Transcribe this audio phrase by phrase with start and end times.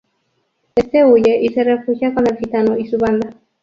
[0.73, 3.29] Este huye y se refugia con El Gitano y su banda.